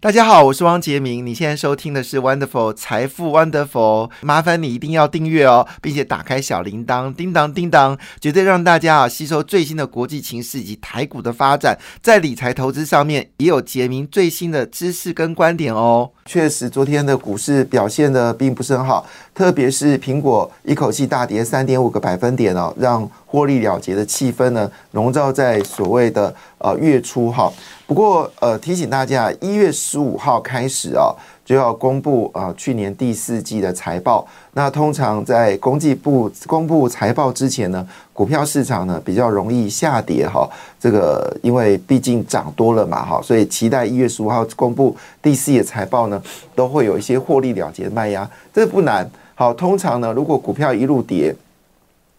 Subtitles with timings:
[0.00, 1.26] 大家好，我是汪杰明。
[1.26, 16.08] 你现在收听的是 Wonderful 财富 Wonderful，麻烦你一定要订阅哦，并且打开小铃铛，叮当叮当，绝对让大家啊吸收最新的国际情势以及台股的发展，在理财投资上面也有杰明最新的知识跟观点哦。
[16.24, 27.52] 确实，昨天的股市表现的并不是很好，特别是苹果一口气大跌三点五个百分点哦，让获利了结的气氛呢笼罩在所谓的呃月初哈。
[27.86, 31.08] 不过，呃，提醒大家，一月十五号开始啊，
[31.42, 34.26] 就要公布啊去年第四季的财报。
[34.52, 40.46] 那通常在公季部公布财报之前呢，股票市场呢比较容易下跌哈。
[40.78, 46.22] 这个因为毕竟涨多了嘛哈，所以期待一月十五号公布第四季财报呢，
[46.54, 49.10] 都会有一些获利了结的卖压，这不难。
[49.34, 51.34] 好，通常呢，如果股票一路跌，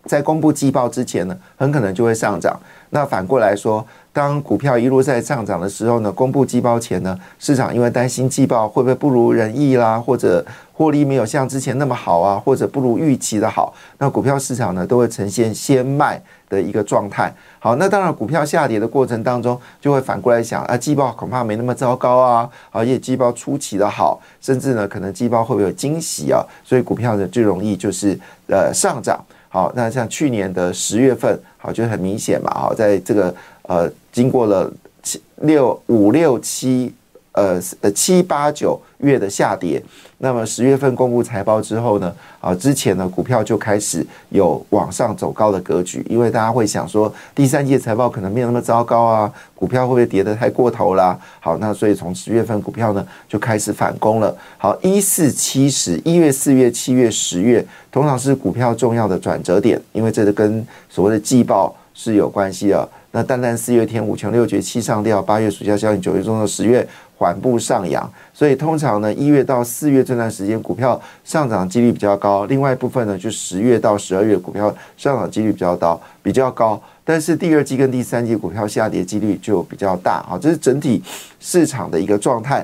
[0.06, 2.60] 在公布季报之前呢，很可能就会上涨。
[2.90, 3.86] 那反过来说。
[4.20, 17.34] 当股票一路在上涨的时候呢，公布季报前呢，市场因为担心季报会不会不如人意啦，或者获利没有像之前那么好啊，或者不如预期的好，那股票市场呢都会呈现先卖的一个状态。
[17.60, 26.44] 好，那当然股票下跌的过程当中，就会反过来想啊，季报恐怕没那么糟糕啊，啊，业绩报出奇的好，甚至呢可能季报会不会有惊喜啊？
[26.66, 29.18] 所以股票呢最容易就是呃上涨。
[29.52, 33.34] 好，那像去年的十月份，好就很明显嘛，好在这个。
[33.70, 34.72] 呃，经过了
[35.04, 36.92] 七六五六七
[37.34, 39.80] 呃呃七八九月的下跌，
[40.18, 51.16] 那么十月份公布财报之后呢，啊，之前呢股票就开始有往上走高的格局，因为大家会想说第三季财报可能没有那么糟糕啊，股票会不会跌得太过头啦？
[51.40, 54.36] 好，那所以从十月份股票呢就开始反攻了。
[54.58, 62.90] 好，一四七十一月、四月、七月、十月，通常是股票重要的转折点，因为这个跟所谓的季报是有关系的。
[63.12, 66.88] 那单单四月天五穷六绝七上吊，八月暑假效应，九月中的十月
[67.18, 72.46] 缓步上扬，所以通常呢，一月到四月这段时间股票上涨几率比较高。
[72.46, 76.80] 另外一部分呢，就十月到十二月股票上涨几率比较高，比较高。
[77.04, 80.24] 但是第二季跟第三季股票下跌几率就比较大。
[80.30, 81.02] 好，这是整体
[81.40, 82.64] 市场的一个状态。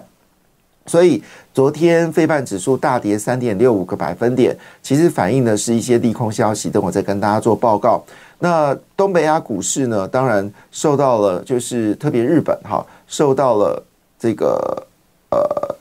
[0.86, 6.70] 所以昨天非半指数大跌三点六五个百分点，其实反映的是一些利空消息。
[6.70, 8.06] 等我再跟大家做报告。
[8.40, 10.08] 那东北亚股市呢？
[10.08, 13.82] 当然受到了，就是特别日本哈，受到了
[14.20, 14.86] 这个
[15.32, 15.76] 呃，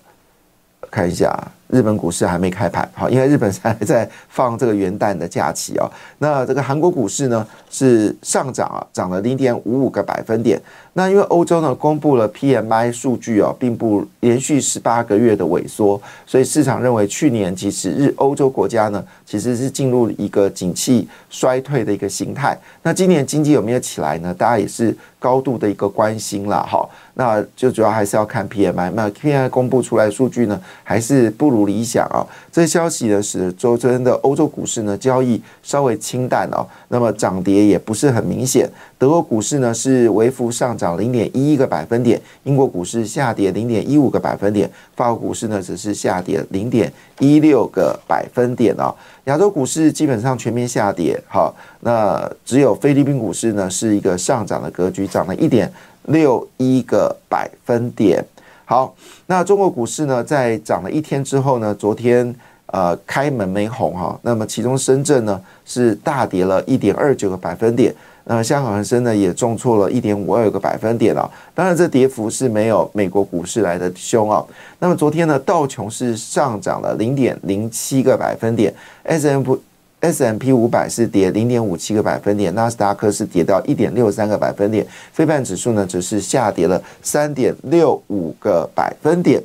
[0.90, 1.36] 看一下。
[1.68, 5.90] 日本股市还没开盘，好，因为日本还在放这个元旦的假期啊。
[6.18, 10.60] 那这个韩国股市呢是上涨啊，涨了零点五五个百分点。
[10.94, 22.56] 那因为欧洲呢公布了 PMI 数据啊，并不连续十八个月的萎缩，所以市场认为去年其实日欧洲国家呢其实是进入一个景气衰退的一个形态。
[22.84, 24.32] 那今年经济有没有起来呢？
[24.32, 26.88] 大家也是高度的一个关心了哈。
[27.16, 31.64] 那就主要还是要看 PMI，那 PMI 公布出来数据呢还是不如。
[31.64, 32.20] 理想啊，
[32.52, 38.70] 这消息呢使周真的欧洲股市呢交易稍微清淡哦，那么涨跌也不是很明显。
[39.04, 44.66] 德国股市呢是微幅上涨零点一一个百分点，英国股市下跌零点一五个百分点，
[44.96, 48.94] 法国股市呢只是下跌零点一六个百分点哦。
[49.24, 55.70] 亚洲股市基本上全面下跌，好，那只有菲律宾股市呢是一个上涨的格局，涨了一点
[56.04, 58.24] 六一个百分点。
[58.64, 58.94] 好，
[59.26, 62.34] 那中国股市呢，在涨了一天之后呢，昨天
[62.68, 74.44] 呃开门没红哈，那么其中深圳呢是大跌了一点二九个百分点，那香港恒生呢也重挫了一点五二个百分点啊，当然这跌幅是没有美国股市来的凶啊。
[74.78, 79.56] 那么昨天呢，道琼是上涨了零点零七个百分点，S M。
[80.00, 89.42] S M P 五百是跌零点五七个百分点，纳斯达克是跌到一点六三个百分点，非半指数呢则是下跌了三点六五个百分点。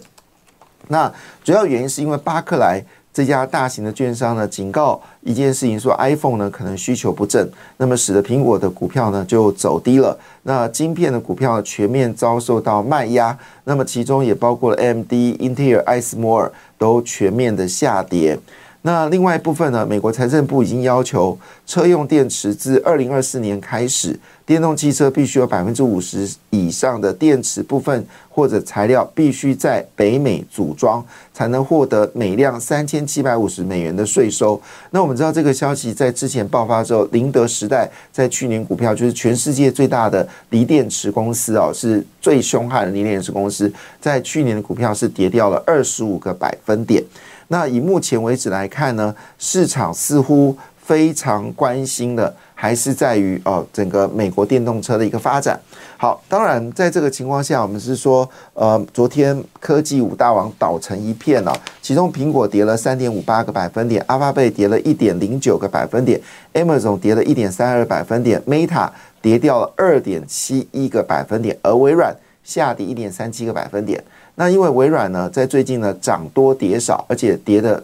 [0.90, 1.10] 那
[1.46, 2.84] 主要原因是因为巴克莱
[3.20, 7.46] 这家大型的券商呢警告一件事情，说 iPhone 呢可能需求不振，
[7.76, 10.18] 那么使得苹果的股票呢就走低了。
[10.44, 18.40] 那晶片的股票全面遭受到卖压，那么其中也包括了 AMD、英特尔、艾斯摩尔都全面的下跌。
[18.82, 21.38] 那另外一部分呢，美国财政部已经要求
[21.68, 34.60] 车用电池自二零二四年开始，电动汽车必须有百分之五十以上的电池部分或者材料必须在北美组装，才能获得每辆三千七百五十美元的税收。
[34.92, 47.04] 那我们知道这个消息在之前爆发之后，宁德时代在去年股票就是全世界最大的锂电池公司哦，是最凶悍的锂电池公司，在去年的股票是跌掉了二十五个百分点。
[47.50, 55.60] 那以目前为止来看呢，市场似乎非常关心的还是在于哦，整个美国电动车的一个发展。
[55.98, 66.20] 好，当然在这个情况下，我们是说，呃，昨天科技五大王倒成一片了，其中苹果跌了三点五八个百分点，阿巴贝跌了一点零九个百分点
[66.54, 68.90] ，Amazon 跌了一点三二百分点，Meta
[69.22, 74.04] 跌掉了二点七一个百分点，而微软下跌一点三七个百分点。
[74.40, 77.84] 那因为微软呢，在最近呢涨多跌少，而且跌的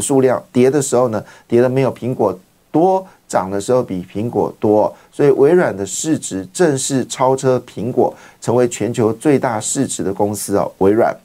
[0.00, 2.36] 数量跌的时候呢，跌的没有苹果
[2.72, 10.68] 多，涨的时候比苹果多，所以微软的市值正式超车苹果，成为全球最大市值的公司哦。
[10.78, 11.16] 微软，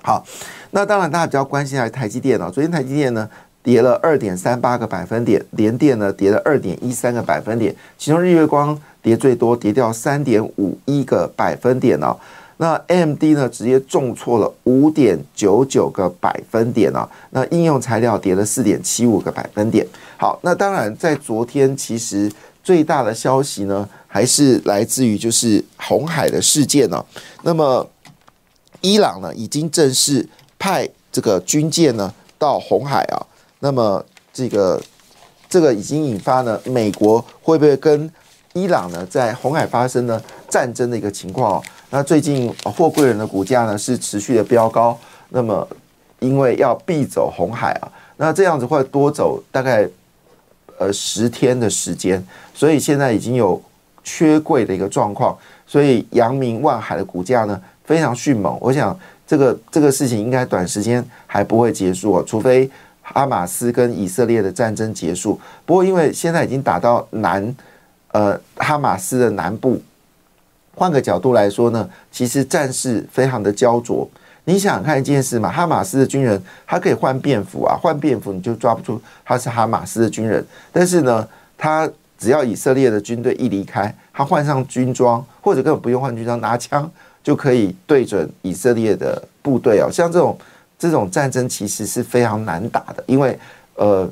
[0.00, 0.24] 好，
[0.70, 2.48] 那当然大家比较关心的是台积电哦。
[2.48, 3.28] 昨天台积电呢
[3.64, 12.16] 跌了二点三八个百分点，联电呢跌了二点一三个百分点，其中日月光跌最多，跌掉三点五一个百分点哦。
[12.60, 17.08] 那 M D 呢，直接重挫了五点九九个百分点啊！
[17.30, 19.86] 那应用材料跌了四点七五个百分点。
[20.16, 22.30] 好，那当然在昨天，其实
[22.64, 27.04] 最大的消息呢，还是来自于就是红海的事件呢。
[27.42, 27.88] 那么，
[28.80, 30.28] 伊朗呢，已经正式
[30.58, 33.22] 派这个军舰呢到红海啊。
[33.60, 34.82] 那么，这个
[35.48, 38.10] 这个已经引发了美国会不会跟
[38.58, 41.62] 伊朗呢在红海发生呢战争的一个情况？
[41.90, 44.98] 那最近货柜人的股价呢是持续的飙高，
[45.30, 45.66] 那么
[46.18, 49.88] 因为要避走红海啊，那这样子会多走大概
[50.78, 52.22] 呃十天的时间，
[52.52, 53.60] 所以现在已经有
[54.04, 58.58] 缺柜的一个状况，所以阳明万海的股价呢非常迅猛。
[58.60, 62.70] 我想这个这个事情应该短时间还不会结束啊，除非
[63.00, 65.40] 哈马斯跟以色列的战争结束。
[65.64, 67.54] 不过因为现在已经打到南
[68.18, 69.80] 呃哈马斯的南部。
[70.74, 74.08] 换个角度来说呢，其实战事非常的焦灼。
[74.44, 80.44] 你想看一件事嘛，哈马斯的军人他可以换便服啊，换便服你就抓不出他是哈马斯的军人。
[80.72, 86.90] 但是呢，他只要以色列的军队一离开，他换上军装或者根本不用换军装，拿枪
[87.22, 89.90] 就可以对准以色列的部队哦。
[89.90, 90.38] 像这种
[90.78, 93.38] 这种战争其实是非常难打的，因为
[93.74, 94.08] 呃，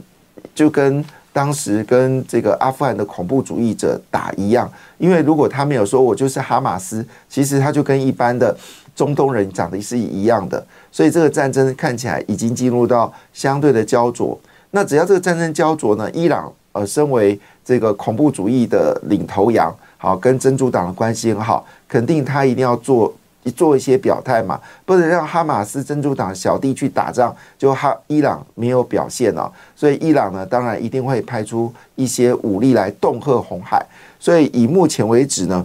[0.55, 1.05] 就跟。
[1.37, 4.67] 当时跟这个阿富汗的恐怖主义者打一样，
[4.97, 8.57] 因为如果他没有说我就是哈马斯，其实他就跟一般的
[8.95, 14.39] 中东人长得是一样的，所以这个战争看起来已经进入到相对的焦灼。
[14.71, 23.15] 那只要这个战争焦灼呢，伊朗呃，身为这个恐怖主义的领头羊，好跟真主党的关系很好，肯定他一定要做。
[23.51, 33.85] 做一些表态嘛，不能让哈马斯真主党小弟去打仗，就哈伊朗没有表现哦，所以伊朗呢，当然一定会派出一些武力来恫吓红海。
[34.19, 35.65] 所以以目前为止呢，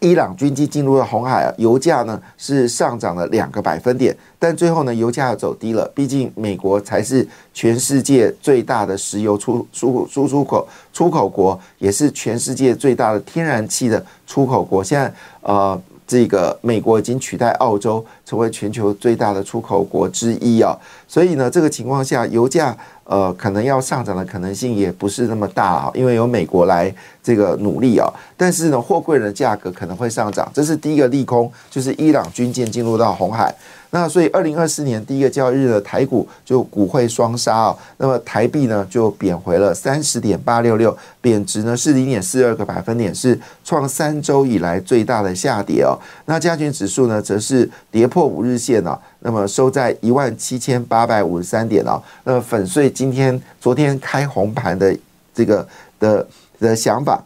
[0.00, 14.82] 伊朗军机进入了红海，油价呢是上涨了两个百分点，但最后呢，油价走低了，毕竟美国才是全世界最大的石油出出输出口出口国，也是全世界最大的天然气的出口国。
[14.82, 15.12] 现在
[15.42, 15.78] 呃。
[16.10, 20.76] 这个美国已经取代澳洲成为全球最大的出口国之一啊，
[21.10, 33.52] 所以呢，这个情况下，油价呃可能要上涨的可能性也不是那么大啊，因为有美国来这个努力啊，但是呢，货柜人的价格可能会上涨，这是第一个利空，就是伊朗军舰进入到红海。
[33.92, 45.98] 那所以，二零二四年第一个交易日的台股就股汇双杀啊，那么台币呢就贬回了三十点八六六，贬值呢是零点四二个百分点，是创三周以来最大的下跌哦。
[46.26, 52.02] 那加权指数呢则是跌破五日线了，那么收在一万七千八百五十三点哦。
[52.24, 54.96] 那么粉碎今天昨天开红盘的
[55.34, 55.66] 这个
[55.98, 56.26] 的
[56.58, 57.24] 的想法。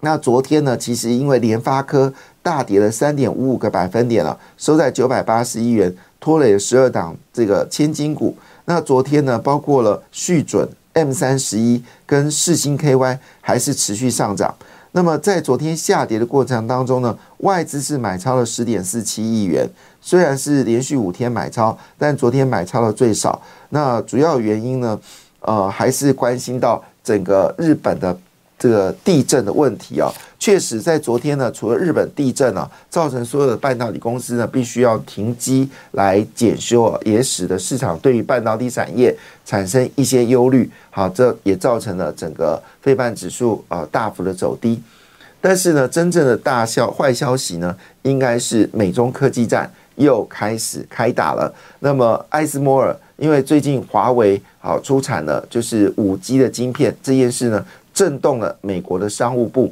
[0.00, 2.12] 那昨天呢，其实因为联发科。
[2.42, 8.34] 大跌了三点五五个百分点了，收在九百八十一元，拖累了十二档这个千金股。
[8.64, 14.54] 那昨天呢，包括了续准 M 三十一跟世星 KY 还是持续上涨。
[14.92, 19.68] 那么在昨天下跌的过程当中呢，外资是买超了十点四七亿元，
[20.00, 23.40] 虽然是连续五天买超，但昨天买超了最少。
[23.70, 25.00] 那主要原因呢，
[25.40, 28.18] 呃，还是关心到整个日本的。
[28.60, 40.70] 这个地震的问题啊，确实在昨天呢，除了日本地震啊，造成所有的半导体公司呢必须要停机来检修啊，也使得市场对于半导体产业产生一些忧虑。
[40.90, 44.78] 好，这也造成了整个非半指数啊大幅的走低。
[45.40, 51.50] 但是呢，真正的大消坏消息呢，应该是美中科技战又开始开打了。
[51.78, 57.64] 那么艾斯摩尔因为最近华为好出产了就是五 G 的晶片这件事呢。
[58.00, 59.70] 震动了美国的商务部，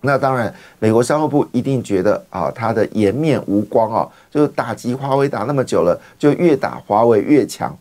[0.00, 7.78] 那当然，美国商务部一定觉得啊，他的颜面无光啊，就是打击华为打那么久了，就越打华为越强，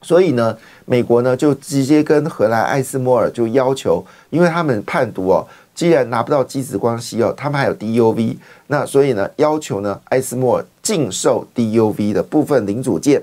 [0.00, 5.46] 所以呢，美国呢就直接跟荷兰艾斯摩尔就要求，因为他们判读哦，
[5.76, 8.36] 既然拿不到机子光烯哦，他们还有 DUV，
[8.66, 13.22] 那所以呢，要求呢艾斯摩尔禁售 DUV 的部分零组件。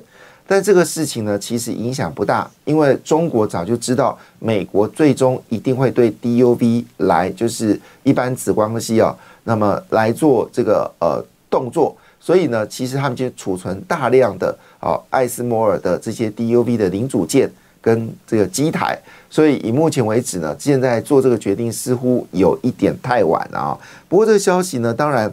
[0.51, 17.47] 但这个事情呢，其实影响不大，因为中国早就知道美国最终一定会对 DUV 来，就是一般紫光烯啊，那么来做这个呃动作，所以呢，其实他们就储存大量的啊艾斯摩尔的这些 DUV 的零组件
[17.79, 23.77] 跟这个机台，所以以目前为止呢，现在做这个决定似乎有一点太晚了啊。
[24.07, 25.31] 不过这个消息呢，当然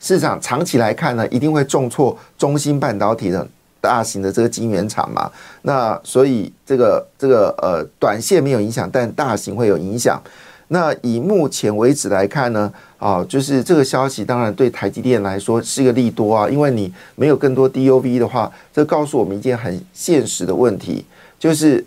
[0.00, 3.46] 市场长期来看呢，一定会重挫中芯半导体的。
[3.82, 5.28] 大型的这个晶圆厂嘛，
[5.62, 10.22] 那所以这个这个呃，短线没有影响，但大型会有影响。
[10.68, 21.04] 那以目前为止来看呢，啊，就是这个消息当然对台积电来说是一个利多啊，因为你没有更多 DUV 的话，这告诉我们一件很现实的问题，
[21.38, 21.84] 就是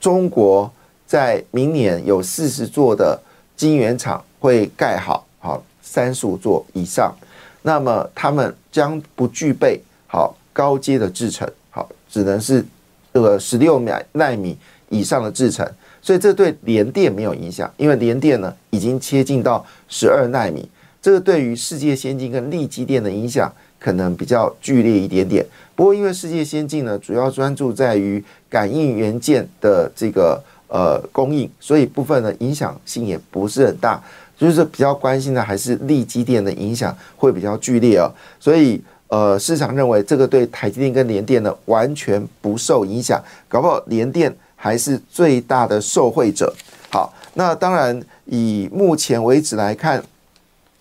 [0.00, 0.68] 中国
[1.06, 3.20] 在明年有四十座的
[3.54, 7.14] 晶圆厂会盖好，好三十五座以上，
[7.62, 10.34] 那么他们将不具备好。
[10.54, 12.64] 高阶的制程，好，只能是
[13.12, 14.56] 这个十六米纳米
[14.88, 15.68] 以上的制程，
[16.00, 20.66] 所以这对联电没有影响，因为联电呢已经切进到十二纳米，
[21.02, 25.44] 这个对于世界先进跟力基电的影响可能比较剧烈一点点。
[25.74, 34.00] 不过因为世界先进呢主要专注在于感应元件的这个呃供应，所以部分的影响性也不是很大，
[34.36, 38.08] 就是比较关心的还是力基电的影响会比较剧烈啊，
[38.38, 38.80] 所以。
[39.14, 46.52] 呃，市场认为这个对台积电跟联电呢完全不受影响，搞不好联电还是最大的受惠者。
[46.90, 50.02] 好，那当然以目前为止来看，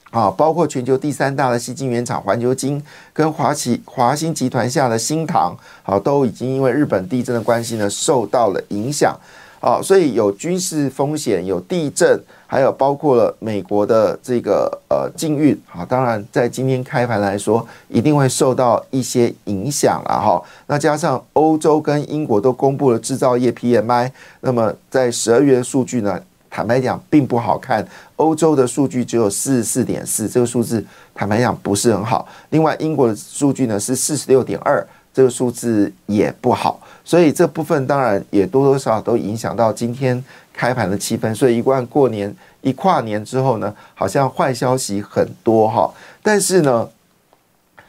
[0.10, 9.16] 啊，包括全球第三大的细晶圆厂环球晶跟华企华兴集团下的新唐，好，都已经因为日本地震的关系呢受到了影响。
[9.64, 20.44] 啊，所以有军事风险，有地震，还有包括了美国的这个呃禁运啊，当然在今天开盘来说，一定会受到一些影响了哈。
[20.68, 27.88] 那加上欧洲跟英国都公布了制造业 PMI，那么在十二月的数据呢，坦白讲并不好看。
[28.18, 32.28] 欧洲的数据只有四十四点四，这个数字坦白讲不是很好。
[32.50, 34.86] 另外英国的数据呢是四十六点二。
[35.16, 41.34] 这个数字也不好，所以这部分当然也多多少少都影响到今天开盘的气氛。
[41.36, 45.94] 所以一贯过年一跨年之后呢，好像坏消息很多哈。
[46.22, 46.90] 但是呢，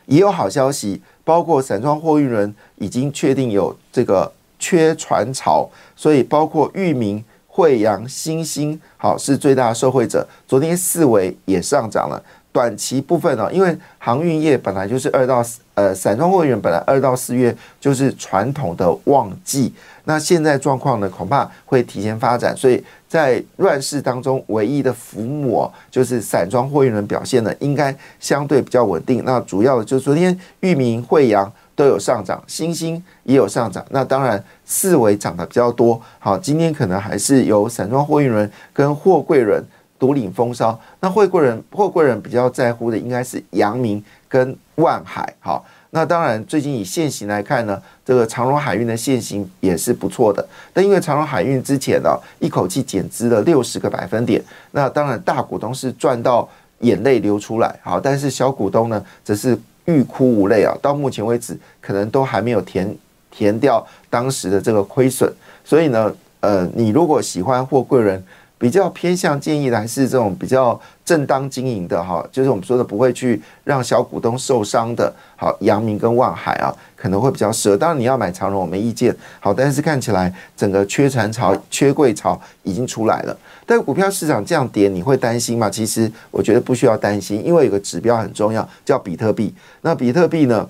[0.07, 10.27] 也有好消息，包括散装货运人已经确定有这个缺船潮，所以包括裕民、惠阳、新兴，好是最大的受惠者。
[10.49, 12.21] 昨天四维也上涨了。
[12.51, 19.73] 短期部分呢，因为航运业本来就是二到，呃，散装货运本来二到四月就是传统的旺季，
[20.05, 29.23] 那现在状况呢，恐怕会提前发展，所以在乱世当中，唯一的浮木就是散装货运人表现呢，应该相对比较稳定。
[29.25, 36.01] 那主要的就是昨天裕民、惠阳都有上涨，新兴也有上涨，那当然四维涨得比较多。
[36.21, 39.65] 好，今天可能还是由散装货运人跟货柜人。
[39.97, 44.03] 独领风骚，那货柜人货柜人比较在乎的应该是阳明
[44.35, 56.49] 跟万海，好，那当然最近以现行来看呢，这个长荣海运的现行也是不错的，但因为长荣海运之前呢一口气减资了六十个百分点，那当然大股东是赚到
[56.81, 62.93] 眼泪流出来，好，但是小股东呢则是欲哭无泪啊，到目前为止可能都还没有填
[63.31, 65.33] 填掉当时的这个亏损，
[65.65, 68.21] 所以呢，呃，你如果喜欢货柜人。
[68.65, 75.13] 比较偏向建议的还是这种比较正当经营的哈，就是我们说的不会去让小股东受伤的。
[75.37, 77.77] 好，阳明跟望海啊，可能会比较适合。
[77.77, 79.15] 当然你要买长荣，我没意见。
[79.39, 83.37] 好，但是看起来整个缺船潮、缺柜潮已经出来了。
[83.67, 85.69] 但股票市场这样跌，你会担心吗？
[85.69, 89.55] 其实我觉得不需要担心，因为有个指标很重要，叫比特币。
[89.83, 90.67] 那比特币呢，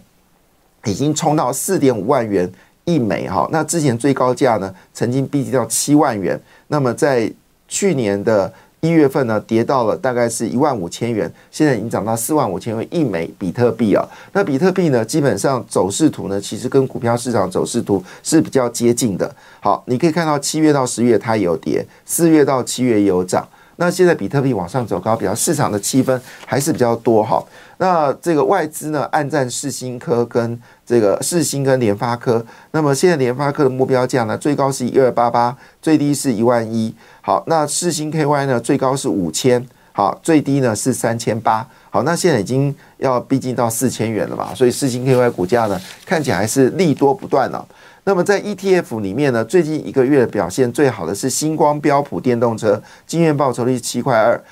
[0.86, 2.50] 已经冲到四点五万元
[2.86, 3.48] 一枚哈。
[3.52, 6.40] 那之前最高价呢，曾经逼近到七万元。
[6.66, 7.32] 那么在
[7.74, 14.06] 去年的一月份呢，跌到了大概是一万五千元，现在已经涨到四万五千元一枚比特币啊。
[14.32, 19.34] 那比特币呢，基本上走势图呢，其实跟股票市场走势图是比较接近的。
[19.58, 23.44] 好，你可以看到七月到十月它有跌，四月到七月也有涨。
[23.76, 27.42] 那现在比特币往上走高，比较市场的气氛还是比较多哈。
[27.78, 32.44] 那这个外资呢，暗战世新科跟这个世新跟联发科。
[32.70, 36.94] 那么现在联发科的目标价呢，最高是一二八八，最低是一万一。
[37.20, 41.66] 好，那世新 KY 呢，最高是五千，好，最低呢是三千八。
[41.90, 47.66] 好，那现在已经要逼近到四千元了嘛，所以世新 KY 股价呢，看起来还是利多不断了。
[48.06, 54.44] 那么在 ETF 里面呢，最近一个月表现最好的是星光标普电动车，今月报酬率七块二，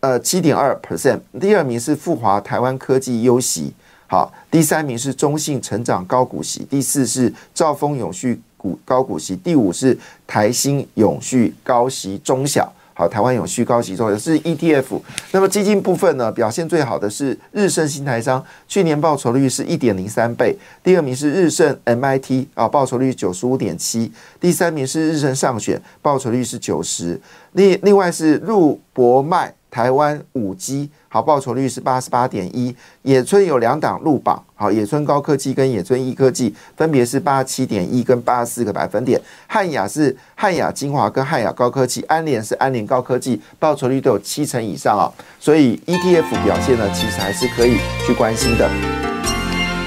[0.00, 1.18] 呃七点二 percent。
[1.40, 3.72] 第二名是富华台湾科技优息，
[4.06, 12.70] 好，第三名是中信成长高股息，第四是兆丰永续股高股息，第五是台新永续高息中小。
[12.98, 14.98] 好，台湾永续高息中也是 ETF。
[15.30, 20.56] 那么基金部分呢，表现最好的是日盛新台商，去年报酬率是一点零三倍。
[20.82, 24.10] 第二名是日盛 MIT 啊，报酬率九十五点七。
[24.40, 27.20] 第三名是日盛上选，报酬率是九十。
[27.52, 29.52] 另另外是入博迈。
[29.76, 49.15] 台湾五 G 好报酬率是八十八点一，野村有两档入榜，好野村高科技跟野村一科技分别是八十七点一跟八十四个百分点，汉雅是汉雅精华跟汉雅高科技，安联是安联高科技，报酬率都有七成以上啊，所以 ETF 表现呢，其实还是可以去关心的。